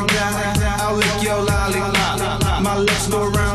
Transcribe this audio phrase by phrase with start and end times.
[0.00, 2.62] I got, I'll lick your lollipop.
[2.62, 3.47] My lips go round.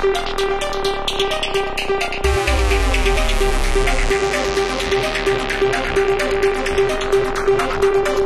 [0.00, 0.28] Thank
[8.08, 8.17] you.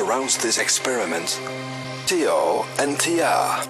[0.00, 1.38] Surrounds this experiment.
[2.06, 3.69] Tio and Tia.